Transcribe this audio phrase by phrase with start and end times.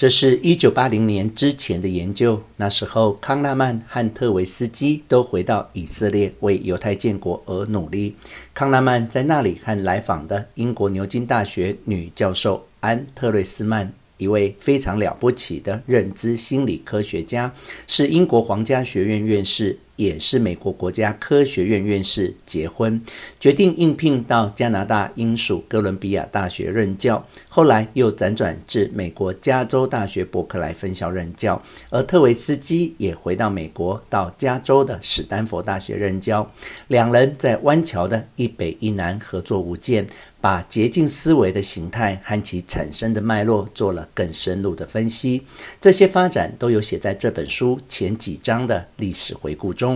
[0.00, 2.42] 这是一九八零年之前的研究。
[2.56, 8.16] 那时候，康纳曼和特维斯基都回到以色列为犹太建国而努力。
[8.54, 17.52] 康纳曼在那里和来访的英国牛津大学女教授安特瑞斯曼，一位非常了不起的认知心理科学家，
[17.86, 19.78] 是英国皇家学院院士。
[20.00, 23.02] 也是美国国家科学院院士，结婚，
[23.38, 36.50] 决定应聘到加拿大英属哥伦比亚大学任教，后来又辗转至美国加州大学伯克莱分校任教，而特维斯基也回到美国，到加州的史丹佛大学任教，
[36.88, 40.06] 两人在湾桥的一北一南合作无间。
[40.42, 45.42] 把捷径思维的形态和其产生的脉络做了更深入的分析，
[45.78, 49.89] 这些发展都有写在这本书前几章的历史回顾中。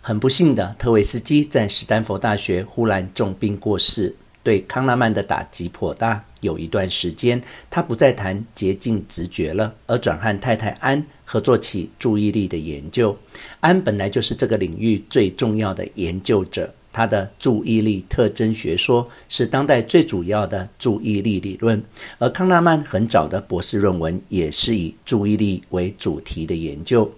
[0.00, 6.24] 很不幸的，特维斯基在史丹佛大学忽然重病过世，对康纳曼的打击颇大。
[6.40, 13.14] 有一段时间，他不再谈捷径直觉了，而转和太太安合作起注意力的研究。
[13.60, 16.72] 安本来就是这个领域最重要的研究者。
[16.92, 21.82] 他的注意力特征学说是当代最主要的注意力理论，
[22.18, 27.12] 而康纳曼很早的博士论文也是以注意力为主题的研究。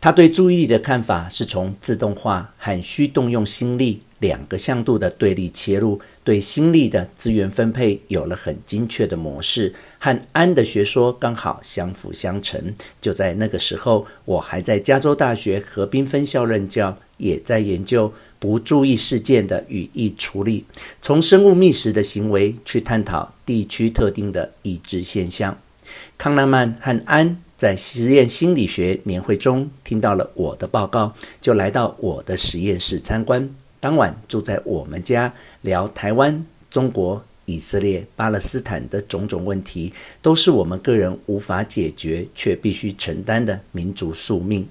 [0.00, 12.74] 他对注意力的看法是从自动化和需动用心力两个向度的对立切入，对心力的资源分配有了很精确的模式，和安的学说刚好相辅相成。
[13.00, 18.10] 就在那个时候，我还在加州大学河滨分校任教，也在研究。
[18.40, 20.64] 不注意事件的语义处理，
[21.00, 25.56] 从生物觅食的行为去探讨地区特定的已知现象。
[26.16, 33.48] 康纳曼和安在实验心理学年会中听到了我的报告，就来到我的实验室参观。
[33.78, 44.66] 当晚住在我们家，聊台湾、中国、以色列、巴勒斯坦的种种问题，都是我们个人无法解决却必须承担的民族宿命。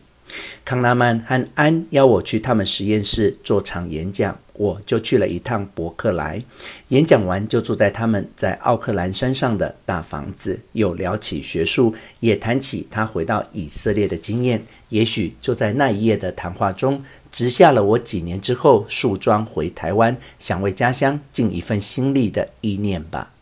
[0.63, 6.43] 康纳曼和安邀我去他们实验室做场演讲，我就去了一趟伯克莱。
[6.89, 14.61] 演讲完就住在他们在奥克兰山上的大房子，又聊起学术，也谈起他回到以色列的经验。
[14.89, 23.33] 也许就在那一夜的谈话中，植下了我几年之后树桩回台湾，想为家乡尽一份心力的意念吧。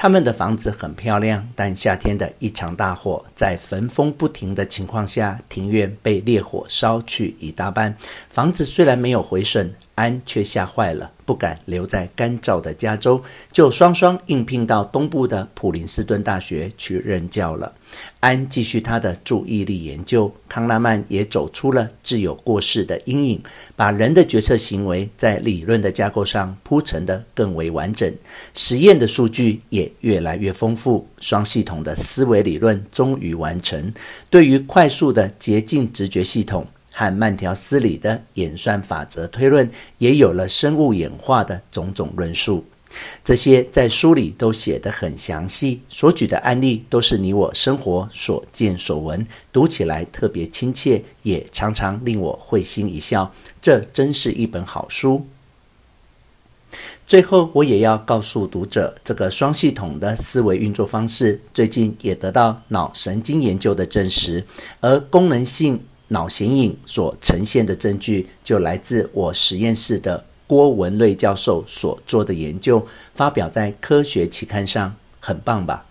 [0.00, 7.92] 他们的房子很漂亮，但夏天的一场大火，在焚风不停的情况下，庭院被烈火烧去一大半。
[8.30, 9.74] 房子虽然没有毁损。
[9.98, 13.20] 安却吓坏了，不敢留在干燥的加州，
[13.52, 17.74] 就双双应聘到东部的普林斯顿大学去任教了。
[18.20, 23.42] 安继续他的注意力研究，康拉曼也走出了自有过世的阴影，
[23.74, 28.14] 把人的决策行为在理论的架构上铺陈得更为完整，
[28.54, 33.92] 实验的数据也越来越丰富，双系统的思维理论终于完成。
[34.30, 36.64] 对于快速的捷径直觉系统。
[36.98, 42.64] 和慢条斯理的演算法则推论，也有了生物演化的种种论述。
[43.22, 53.32] 这些在书里都写得很详细，所举的案例都是你我生活所见所闻，读起来特别亲切，也常常令我会心一笑。
[53.62, 55.24] 这真是一本好书。
[57.06, 64.44] 最后，我也要告诉读者，这个双系统的思维运作方式，最近也得到脑神经研究的证实，
[64.80, 65.84] 而功能性。
[66.08, 75.84] 脑显影所呈现的证据，就来自我实验室的郭文瑞教授所做的研究，发表在科学期刊上，很棒吧？